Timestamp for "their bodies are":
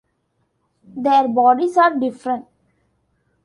0.97-1.93